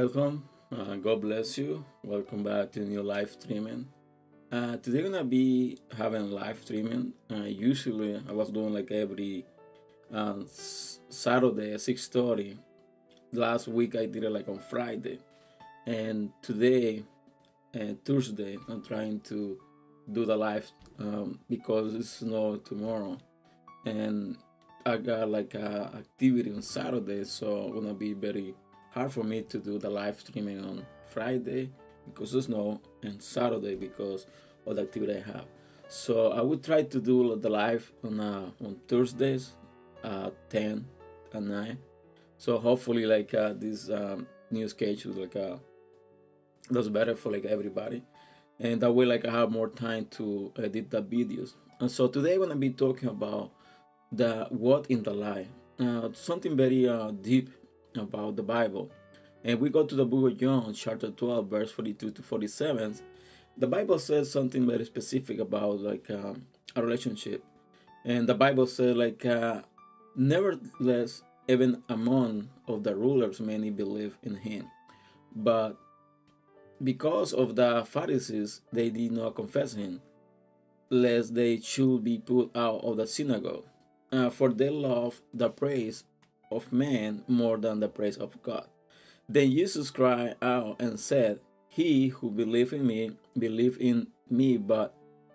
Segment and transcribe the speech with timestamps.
[0.00, 0.42] welcome.
[0.72, 1.84] Uh, God bless you.
[2.02, 3.86] Welcome back to new live streaming.
[4.50, 7.12] Uh, today gonna be having live streaming.
[7.30, 9.44] Uh, usually I was doing like every
[10.10, 12.56] uh, Saturday at six thirty.
[13.32, 15.18] Last week I did it like on Friday,
[15.86, 17.04] and today
[17.74, 19.58] and Thursday I'm trying to
[20.10, 23.18] do the live um, because it's snow tomorrow,
[23.84, 24.38] and
[24.86, 28.54] I got like a activity on Saturday, so I'm gonna be very
[28.90, 31.70] hard for me to do the live streaming on Friday
[32.06, 34.26] because of snow and Saturday because
[34.66, 35.46] of the activity I have.
[35.88, 39.52] So I would try to do the live on uh, on Thursdays,
[40.04, 40.84] uh, 10
[41.32, 41.78] and 9.
[42.38, 45.56] So hopefully like uh, this um, new schedule like uh,
[46.70, 48.02] does better for like everybody,
[48.58, 51.54] and that way like I have more time to edit the videos.
[51.80, 53.50] And so today I'm gonna be talking about
[54.12, 57.50] the what in the lie, uh, something very uh, deep
[57.96, 58.90] about the Bible.
[59.44, 62.96] And we go to the book of John, chapter 12, verse 42 to 47.
[63.56, 67.44] The Bible says something very specific about like um, a relationship.
[68.04, 69.62] And the Bible says like, uh,
[70.14, 74.70] nevertheless, even among of the rulers, many believe in him.
[75.34, 75.76] But
[76.82, 80.00] because of the Pharisees, they did not confess him,
[80.88, 83.64] lest they should be put out of the synagogue.
[84.12, 86.04] Uh, for they love the praise
[86.50, 88.66] of man more than the praise of God.
[89.28, 94.94] Then Jesus cried out and said, He who believes in me, believe in me, but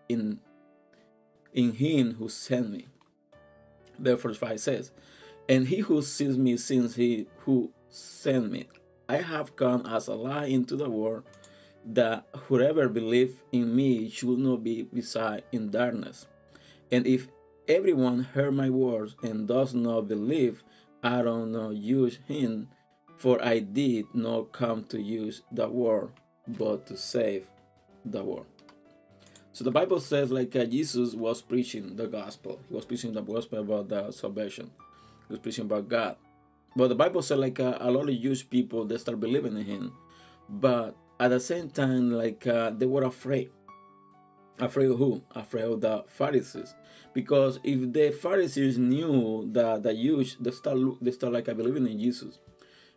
[0.10, 0.40] in
[1.56, 2.86] in him who sent me.
[3.98, 4.92] Therefore 5 says,
[5.48, 8.68] And he who sees me sees he who sent me.
[9.08, 11.24] I have come as a light into the world,
[11.86, 16.28] that whoever believes in me should not be beside in darkness.
[16.92, 17.30] And if
[17.68, 20.64] everyone heard my words and does not believe,
[21.06, 22.70] I don't know use him,
[23.16, 26.10] for I did not come to use the word,
[26.48, 27.46] but to save
[28.04, 28.48] the world.
[29.54, 32.60] So the Bible says like uh, Jesus was preaching the gospel.
[32.68, 34.72] He was preaching the gospel about the salvation.
[35.28, 36.18] He was preaching about God.
[36.76, 39.64] But the Bible said like uh, a lot of Jewish people they start believing in
[39.64, 39.94] him,
[40.50, 43.52] but at the same time like uh, they were afraid.
[44.60, 45.22] Afraid of who?
[45.34, 46.76] Afraid of the Pharisees
[47.16, 51.98] because if the Pharisees knew that the Jews they start they start like believing in
[51.98, 52.40] Jesus,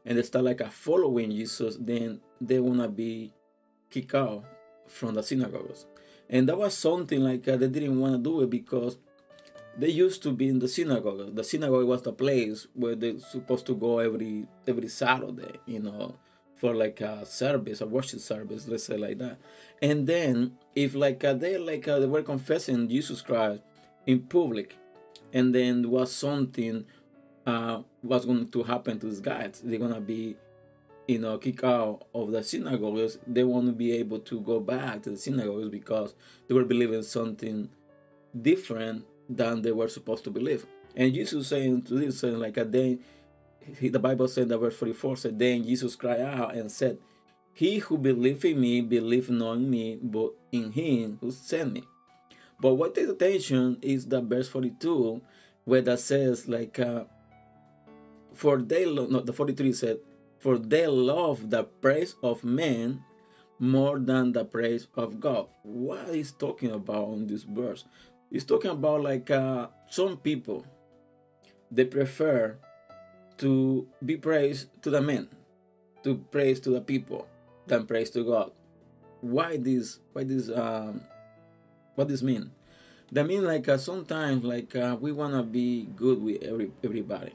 [0.04, 3.32] and they start like a following Jesus, then they wanna be
[3.90, 4.44] kicked out
[4.88, 5.86] from the synagogues,
[6.28, 8.98] and that was something like uh, they didn't want to do it because
[9.78, 11.36] they used to be in the synagogue.
[11.36, 16.16] The synagogue was the place where they're supposed to go every every Saturday, you know,
[16.58, 19.38] for like a service, a worship service, let's say like that.
[19.80, 23.62] And then if like they like uh, they were confessing Jesus Christ
[24.06, 24.76] in public
[25.32, 26.84] and then was something
[27.46, 30.36] uh, was going to happen to these guys they're to be
[31.06, 35.10] you know kicked out of the synagogues they won't be able to go back to
[35.10, 36.14] the synagogues because
[36.46, 37.68] they were believing something
[38.40, 42.64] different than they were supposed to believe and jesus saying to this saying like a
[43.80, 46.98] the bible said that verse 44 said then jesus cried out and said
[47.52, 51.84] he who believe in me believe not in me but in him who sent me
[52.60, 55.22] but what takes attention is the verse 42,
[55.64, 57.04] where that says, like, uh,
[58.34, 59.98] for they, lo- no, the 43 said,
[60.38, 63.02] for they love the praise of men
[63.58, 65.46] more than the praise of God.
[65.62, 67.84] What is talking about on this verse?
[68.30, 70.64] He's talking about like uh, some people,
[71.70, 72.58] they prefer
[73.38, 75.28] to be praised to the men,
[76.02, 77.26] to praise to the people,
[77.66, 78.52] than praise to God.
[79.20, 79.98] Why this?
[80.12, 80.50] Why this?
[80.50, 81.02] Um,
[81.94, 82.50] what this mean?
[83.10, 87.32] That mean like uh, sometimes like uh, we wanna be good with every everybody.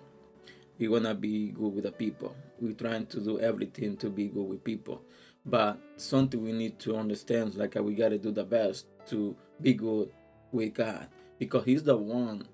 [0.77, 2.35] We wanna be good with the people.
[2.59, 5.01] We're trying to do everything to be good with people.
[5.45, 9.73] But something we need to understand like uh, we gotta do the best to be
[9.73, 10.09] good
[10.51, 11.07] with God
[11.39, 12.47] because He's the one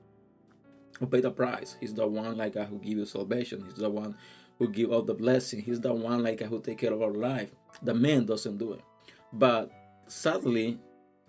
[0.99, 1.77] who paid the price.
[1.79, 3.63] He's the one like uh, who give you salvation.
[3.65, 4.15] He's the one
[4.57, 5.61] who give all the blessing.
[5.61, 7.51] He's the one like uh, who take care of our life.
[7.81, 8.81] The man doesn't do it.
[9.31, 9.71] But
[10.07, 10.79] sadly,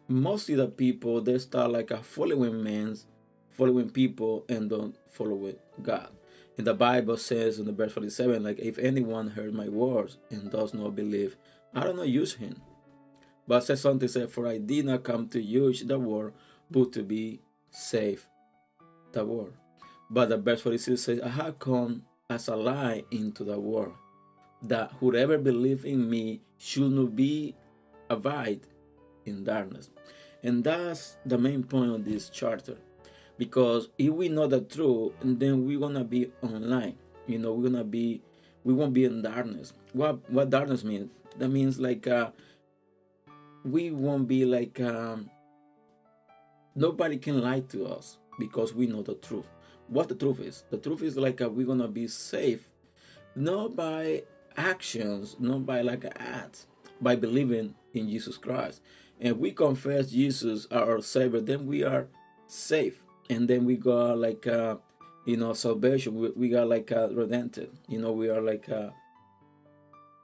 [0.08, 3.06] mostly the people they start like a following men's
[3.48, 5.52] following people and don't follow
[5.82, 6.08] God.
[6.56, 10.50] And the Bible says in the verse 47, like if anyone heard my words and
[10.50, 11.36] does not believe,
[11.74, 12.60] I don't know use him.
[13.46, 16.34] But says something said, For I did not come to use the word,
[16.70, 17.40] but to be
[17.70, 18.26] save
[19.12, 19.54] the world.
[20.10, 23.94] But the verse 46 says, I have come as a light into the world,
[24.62, 27.54] that whoever believe in me should not be
[28.08, 28.60] abide
[29.24, 29.90] in darkness.
[30.42, 32.78] And that's the main point of this charter.
[33.38, 36.96] Because if we know the truth, then we're gonna be online.
[37.26, 38.20] You know, we're gonna be
[38.64, 39.72] we won't be in darkness.
[39.92, 41.10] What what darkness means?
[41.38, 42.30] That means like uh,
[43.64, 45.30] we won't be like um,
[46.74, 49.48] nobody can lie to us because we know the truth.
[49.90, 50.62] What the truth is?
[50.70, 52.70] The truth is like uh, we're gonna be safe,
[53.34, 54.22] not by
[54.56, 56.68] actions, not by like acts,
[57.00, 58.82] by believing in Jesus Christ.
[59.20, 62.06] And we confess Jesus our Savior, then we are
[62.46, 63.02] safe.
[63.28, 64.76] And then we got like uh,
[65.26, 66.14] you know salvation.
[66.14, 67.70] We, we got like uh, redented.
[67.88, 68.90] You know we are like uh,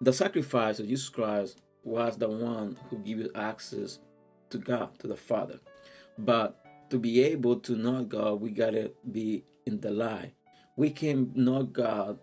[0.01, 3.99] the sacrifice of Jesus Christ was the one who gives access
[4.51, 5.59] to God, to the Father.
[6.17, 6.57] But
[6.91, 10.33] to be able to know God, we gotta be in the light.
[10.77, 12.19] We can know God,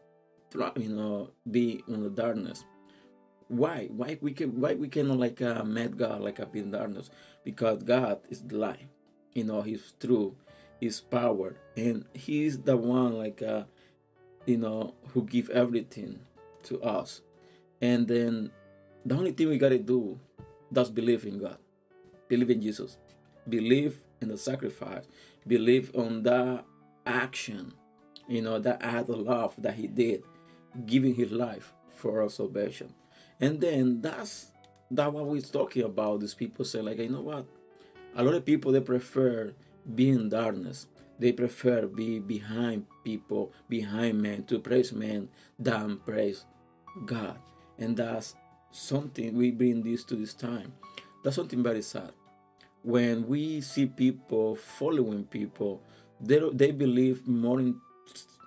[0.75, 2.66] you know, be in the darkness.
[3.48, 3.88] Why?
[3.92, 4.60] Why we can?
[4.60, 7.10] Why we cannot like uh, meet God like a in darkness?
[7.44, 8.88] Because God is the light.
[9.34, 10.36] You know, He's true,
[10.80, 13.63] He's power, and He's the one like uh,
[14.46, 16.19] you know, who give everything
[16.63, 17.22] to us.
[17.81, 18.51] And then
[19.06, 20.19] the only thing we gotta do,
[20.72, 21.57] that's believe in God,
[22.28, 22.98] believe in Jesus,
[23.48, 25.06] believe in the sacrifice,
[25.46, 26.66] believe on that
[27.05, 27.73] action,
[28.27, 30.23] you know, that act of love that He did,
[30.85, 32.94] giving His life for our salvation.
[33.39, 34.51] And then that's
[34.91, 36.19] that what we're talking about.
[36.19, 37.45] These people say, like, you know what?
[38.15, 39.53] A lot of people they prefer
[39.95, 40.88] being in darkness.
[41.19, 46.45] They prefer be behind people, behind men, to praise men than praise
[47.05, 47.38] God.
[47.77, 48.35] And that's
[48.71, 50.73] something we bring this to this time.
[51.23, 52.11] That's something very sad.
[52.81, 55.81] When we see people following people,
[56.24, 57.80] they they believe more in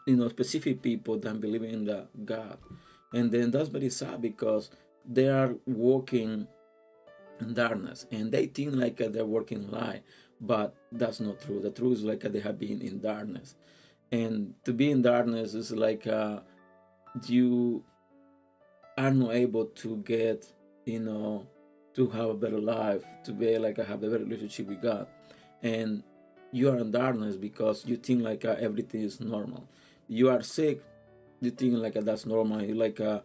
[0.07, 2.59] you know specific people than believing in the God,
[3.13, 4.71] and then that's very sad because
[5.09, 6.49] they are walking
[7.41, 10.03] in darkness and they think like uh, they're working light,
[10.41, 11.61] but that's not true.
[11.61, 13.55] The truth is like uh, they have been in darkness,
[14.11, 16.41] and to be in darkness is like uh,
[17.27, 17.85] you
[18.97, 20.51] are not able to get
[20.85, 21.47] you know
[21.95, 25.07] to have a better life, to be like I have a better relationship with God,
[25.63, 26.03] and
[26.53, 29.69] you are in darkness because you think like uh, everything is normal.
[30.09, 30.83] You are sick,
[31.41, 32.63] you think like uh, that's normal.
[32.63, 33.21] You like uh,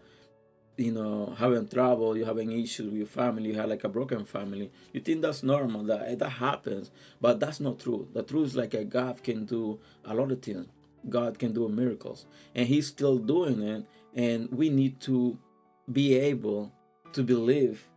[0.78, 4.26] you know having trouble, you having issues with your family, you have like a broken
[4.26, 4.72] family.
[4.94, 8.08] You think that's normal, that eh, that happens, but that's not true.
[8.14, 10.68] The truth is like a uh, God can do a lot of things.
[11.10, 12.26] God can do miracles,
[12.56, 13.86] and He's still doing it.
[14.14, 15.38] And we need to
[15.92, 16.72] be able
[17.14, 17.88] to believe.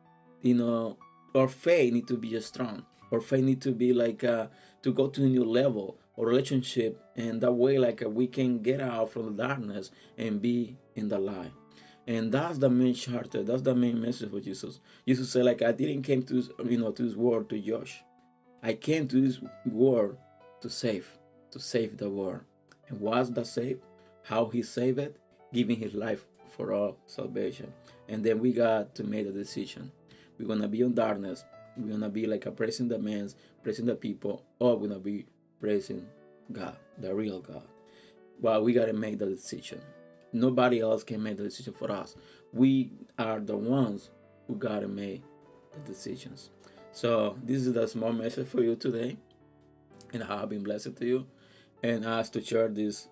[0.43, 0.99] You know,
[1.35, 2.85] our faith need to be strong.
[3.13, 4.47] Our faith need to be like uh,
[4.83, 8.61] to go to a new level or relationship and that way like uh, we can
[8.63, 11.53] get out from the darkness and be in the light.
[12.07, 14.81] And that's the main charter that's the main message for jesus.
[15.07, 18.05] Jesus said like i didn't came to you know to this world to judge.
[18.63, 20.17] I came to this world
[20.61, 21.19] to save
[21.51, 22.41] to save the world.
[22.89, 23.81] And what's the save
[24.23, 25.17] how he saved it?
[25.53, 26.25] Giving his life
[26.57, 27.73] for our salvation.
[28.09, 29.93] And then we got to make a decision.
[30.39, 31.45] We're gonna be in darkness
[31.77, 33.31] we're gonna be like a praising the men,
[33.63, 35.27] praising the people, or we're gonna be
[35.61, 36.07] praising
[36.53, 37.67] God, the real God.
[38.41, 39.81] Well, we gotta make the decision.
[40.33, 42.17] Nobody else can make the decision for us.
[42.53, 44.11] We are the ones
[44.47, 45.23] who gotta make
[45.73, 46.51] the decisions.
[46.93, 49.17] So this is the small message for you today,
[50.13, 51.27] and I have been blessed to you,
[51.83, 53.09] and ask to share this.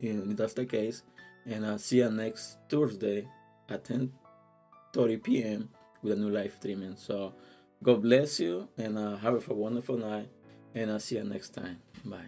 [0.00, 1.02] In that's the case,
[1.44, 3.26] and I'll see you next Thursday
[3.68, 5.70] at 10:30 p.m.
[6.02, 6.94] with a new live streaming.
[6.94, 7.34] So
[7.82, 10.28] God bless you and uh, have a wonderful night.
[10.74, 11.80] And I'll see you next time.
[12.04, 12.26] Bye.